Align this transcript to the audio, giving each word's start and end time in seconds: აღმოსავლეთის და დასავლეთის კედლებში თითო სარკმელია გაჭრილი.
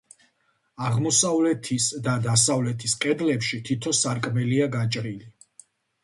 აღმოსავლეთის 0.85 1.89
და 2.07 2.15
დასავლეთის 2.23 2.95
კედლებში 3.03 3.59
თითო 3.67 3.93
სარკმელია 3.99 4.69
გაჭრილი. 4.77 5.29